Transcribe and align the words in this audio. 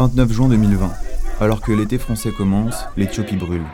29 0.00 0.32
juin 0.32 0.48
2020. 0.48 0.92
Alors 1.40 1.60
que 1.60 1.72
l'été 1.72 1.98
français 1.98 2.32
commence, 2.32 2.86
l'Éthiopie 2.96 3.36
brûle. 3.36 3.66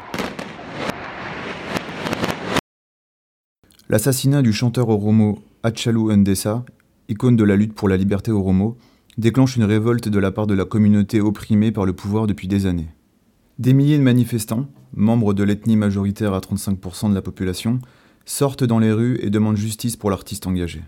L'assassinat 3.89 4.43
du 4.43 4.53
chanteur 4.53 4.89
oromo 4.89 5.39
Hachalu 5.63 6.11
Hundessa, 6.11 6.65
icône 7.09 7.37
de 7.37 7.45
la 7.45 7.55
lutte 7.55 7.75
pour 7.75 7.89
la 7.89 7.97
liberté 7.97 8.33
oromo, 8.33 8.77
déclenche 9.19 9.57
une 9.57 9.63
révolte 9.63 10.09
de 10.09 10.19
la 10.19 10.33
part 10.33 10.49
de 10.49 10.55
la 10.55 10.65
communauté 10.65 11.21
opprimée 11.21 11.71
par 11.71 11.87
le 11.87 11.93
pouvoir 11.93 12.27
depuis 12.27 12.49
des 12.49 12.67
années. 12.67 12.91
Des 13.61 13.73
milliers 13.73 13.99
de 13.99 14.03
manifestants, 14.03 14.67
membres 14.97 15.33
de 15.33 15.45
l'ethnie 15.45 15.77
majoritaire 15.77 16.35
à 16.35 16.41
35% 16.41 17.09
de 17.09 17.15
la 17.15 17.23
population, 17.23 17.79
sortent 18.25 18.65
dans 18.65 18.81
les 18.81 18.91
rues 18.91 19.21
et 19.23 19.31
demandent 19.31 19.57
justice 19.57 19.95
pour 19.95 20.11
l'artiste 20.11 20.49
engagé. 20.49 20.83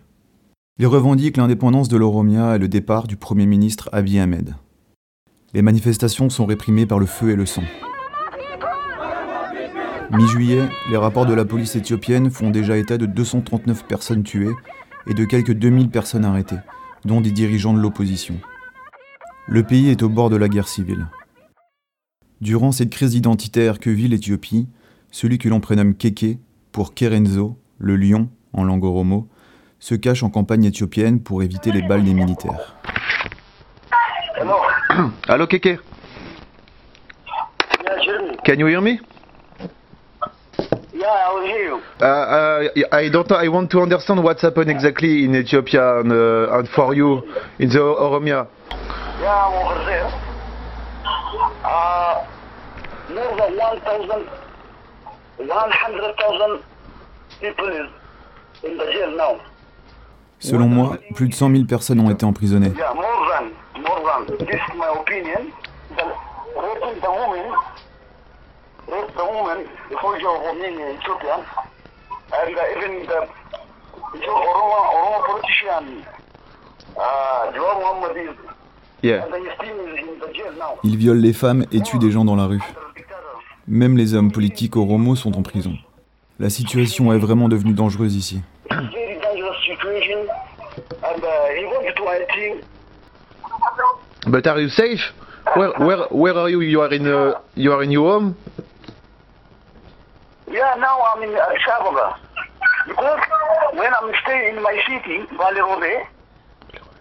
Ils 0.81 0.89
revendiquent 0.89 1.37
l'indépendance 1.37 1.89
de 1.89 1.97
l'Oromia 1.97 2.57
et 2.57 2.59
le 2.59 2.67
départ 2.67 3.07
du 3.07 3.17
Premier 3.17 3.47
ministre 3.47 3.89
Abiy 3.93 4.19
Ahmed. 4.19 4.57
Les 5.55 5.63
manifestations 5.63 6.29
sont 6.29 6.45
réprimées 6.45 6.85
par 6.85 6.99
le 6.99 7.07
feu 7.07 7.31
et 7.31 7.37
le 7.37 7.47
sang. 7.47 7.63
Mi-juillet, 10.11 10.69
les 10.91 10.97
rapports 10.99 11.25
de 11.25 11.33
la 11.33 11.47
police 11.47 11.75
éthiopienne 11.75 12.31
font 12.31 12.51
déjà 12.51 12.77
état 12.77 12.99
de 12.99 13.07
239 13.07 13.87
personnes 13.87 14.23
tuées 14.23 14.53
et 15.07 15.15
de 15.15 15.25
quelques 15.25 15.55
2000 15.55 15.89
personnes 15.89 16.27
arrêtées, 16.27 16.59
dont 17.07 17.23
des 17.23 17.31
dirigeants 17.31 17.73
de 17.73 17.81
l'opposition. 17.81 18.39
Le 19.47 19.63
pays 19.63 19.89
est 19.89 20.03
au 20.03 20.11
bord 20.11 20.29
de 20.29 20.37
la 20.37 20.49
guerre 20.49 20.69
civile. 20.69 21.07
Durant 22.43 22.71
cette 22.71 22.91
crise 22.91 23.15
identitaire 23.15 23.81
que 23.81 23.89
vit 23.89 24.09
l'Éthiopie, 24.09 24.69
celui 25.11 25.39
que 25.39 25.49
l'on 25.49 25.61
prénomme 25.61 25.95
Keke, 25.95 26.39
pour 26.73 26.93
Kerenzo, 26.93 27.59
le 27.79 27.97
lion 27.97 28.29
en 28.53 28.65
langue 28.65 28.85
oromo, 28.85 29.29
se 29.79 29.95
cache 29.95 30.23
en 30.23 30.29
campagne 30.29 30.65
éthiopienne 30.65 31.21
pour 31.21 31.43
éviter 31.43 31.73
les 31.73 31.83
balles 31.83 32.05
des 32.05 32.15
militaires. 32.15 32.77
Hello, 34.99 35.47
Keke. 35.47 35.79
Yeah, 37.85 38.05
Jeremy. 38.05 38.37
Can 38.45 38.59
you 38.59 38.67
hear 38.67 38.81
me? 38.81 38.99
Yeah, 40.93 41.07
I 41.07 41.33
will 41.35 41.47
hear 41.47 41.63
you. 41.63 41.83
Uh, 42.01 42.05
uh, 42.05 42.69
I 42.91 43.09
don't. 43.09 43.31
I 43.31 43.47
want 43.47 43.71
to 43.71 43.81
understand 43.81 44.25
what's 44.25 44.43
happened 44.43 44.71
exactly 44.71 45.25
in 45.25 45.37
Ethiopia 45.37 46.01
and, 46.01 46.11
uh, 46.11 46.59
and 46.59 46.69
for 46.71 46.97
you 46.97 47.23
in 47.61 47.69
the 47.69 47.79
Oromia. 47.79 48.49
Yeah, 49.21 49.47
I'm 49.47 49.55
over 49.55 49.85
there. 49.87 50.11
Uh, 51.65 52.27
more 53.15 53.37
than 53.39 53.57
1,000, 53.57 54.27
100,000 55.47 56.63
people 57.41 57.69
is 57.69 57.89
in 58.65 58.77
the 58.77 58.85
jail 58.87 59.17
now. 59.17 59.39
Selon 60.41 60.69
moi, 60.69 60.97
plus 61.15 61.29
de 61.29 61.35
100 61.35 61.57
000 61.57 61.67
personnes 61.67 62.01
ont 62.01 62.11
été 62.11 62.25
emprisonnées. 62.25 62.73
Yeah, 62.77 62.95
more 62.95 63.18
This 64.27 64.61
is 64.61 64.75
my 64.77 64.89
opinion. 65.01 65.53
The 65.97 66.05
raping 66.57 67.01
the 67.01 67.11
woman, 67.11 67.47
rape 68.89 69.15
the 69.17 69.25
woman, 69.25 69.67
the 69.91 69.97
soldier 70.01 70.29
of 70.29 70.43
women 70.43 70.73
in 70.81 70.97
Ethiopia, 70.97 71.37
and 72.33 72.57
uh, 72.57 72.77
even 72.77 73.07
the 73.07 73.29
politician, 75.27 76.05
uh, 76.97 77.53
Jawar 77.53 77.75
Muhammad 77.81 78.17
is, 78.17 78.37
Yeah. 79.03 79.25
and 79.25 79.33
the 79.33 79.39
team 79.63 79.77
is 79.87 79.99
in 80.01 80.19
the 80.19 80.33
jail 80.35 80.53
now. 80.59 80.79
Ils 80.83 80.97
violent 80.97 81.23
les 81.23 81.33
femmes 81.33 81.65
et 81.73 81.81
tuent 81.81 81.99
des 82.01 82.11
gens 82.11 82.25
dans 82.25 82.35
la 82.37 82.47
rue. 82.47 82.63
Même 83.69 83.97
les 83.97 84.15
hommes 84.15 84.33
politiques 84.33 84.77
oromo 84.77 85.15
sont 85.15 85.37
en 85.39 85.43
prison. 85.43 85.75
La 86.41 86.51
situation 86.51 87.13
est 87.13 87.19
vraiment 87.19 87.49
devenue 87.49 87.75
dangereuse 87.75 88.17
ici. 88.17 88.41
Very 88.71 89.19
dangerous 89.21 89.55
situation, 89.65 90.27
and 91.05 91.23
uh, 91.23 91.29
he 91.57 91.65
wanted 91.67 91.95
to 91.95 92.09
I 92.09 92.25
think 92.35 92.65
But 94.27 94.47
are 94.47 94.61
you 94.61 94.69
safe? 94.69 95.01
Where 95.55 95.73
where 95.79 96.07
where 96.11 96.37
are 96.37 96.49
you? 96.51 96.61
You 96.61 96.83
are 96.83 96.93
in 96.93 97.07
uh, 97.07 97.41
you 97.55 97.73
are 97.73 97.83
in 97.83 97.91
your 97.91 98.11
home? 98.11 98.37
Yeah, 100.51 100.75
now 100.79 101.01
I'm 101.15 101.23
in 101.23 101.37
Ababa. 101.37 102.19
Because 102.87 103.21
when 103.75 103.93
I'm 103.95 104.13
staying 104.23 104.57
in 104.57 104.63
my 104.63 104.77
city, 104.87 105.25
Valley 105.37 105.61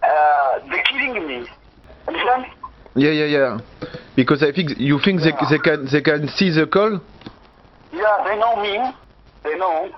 uh, 0.02 0.58
they're 0.70 0.82
killing 0.84 1.26
me. 1.26 1.46
Understand? 2.06 2.46
Yeah, 2.94 3.10
yeah, 3.10 3.24
yeah. 3.24 3.58
Because 4.16 4.42
I 4.42 4.52
think 4.52 4.78
you 4.78 4.98
think 5.00 5.20
they, 5.22 5.32
they 5.50 5.58
can 5.58 5.86
they 5.90 6.00
can 6.00 6.28
see 6.28 6.50
the 6.50 6.66
call? 6.66 7.00
Yeah, 7.92 8.24
they 8.24 8.36
know 8.36 8.56
me. 8.62 8.92
They 9.44 9.58
know. 9.58 9.90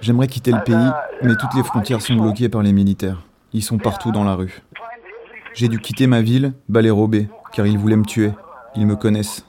J'aimerais 0.00 0.28
quitter 0.28 0.52
le 0.52 0.62
pays, 0.62 0.92
mais 1.22 1.34
toutes 1.40 1.54
les 1.54 1.62
frontières 1.62 2.02
sont 2.02 2.14
bloquées 2.16 2.48
par 2.48 2.62
les 2.62 2.72
militaires. 2.72 3.18
Ils 3.52 3.62
sont 3.62 3.78
partout 3.78 4.12
dans 4.12 4.24
la 4.24 4.34
rue. 4.34 4.60
J'ai 5.56 5.68
dû 5.68 5.80
quitter 5.80 6.06
ma 6.06 6.20
ville, 6.20 6.52
Balérobé, 6.68 7.30
car 7.54 7.66
ils 7.66 7.78
voulaient 7.78 7.96
me 7.96 8.04
tuer. 8.04 8.30
Ils 8.74 8.86
me 8.86 8.94
connaissent. 8.94 9.46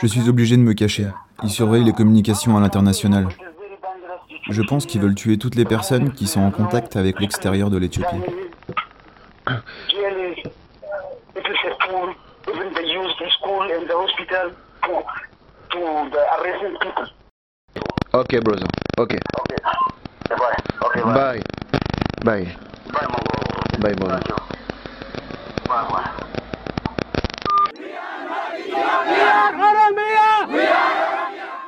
Je 0.00 0.06
suis 0.06 0.28
obligé 0.28 0.56
de 0.56 0.62
me 0.62 0.72
cacher. 0.72 1.08
Ils 1.42 1.50
surveillent 1.50 1.82
les 1.82 1.92
communications 1.92 2.56
à 2.56 2.60
l'international. 2.60 3.26
Je 4.48 4.62
pense 4.62 4.86
qu'ils 4.86 5.00
veulent 5.00 5.16
tuer 5.16 5.36
toutes 5.36 5.56
les 5.56 5.64
personnes 5.64 6.12
qui 6.12 6.28
sont 6.28 6.42
en 6.42 6.52
contact 6.52 6.94
avec 6.94 7.18
l'extérieur 7.18 7.70
de 7.70 7.76
l'Éthiopie. 7.76 8.06
Okay, 18.12 18.40
brother. 18.40 18.68
Okay. 18.96 19.18
Okay. 20.84 21.02
Bye. 21.02 21.42
Bye. 22.24 22.46
Bye. 22.92 23.16
Bye. 23.80 23.94
Brother. 23.96 24.47